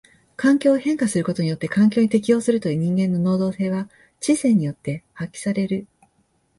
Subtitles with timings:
[0.35, 3.87] 環境を変化することによって環境に適応するという人間の能動性は
[4.19, 5.85] 知性によって発揮される。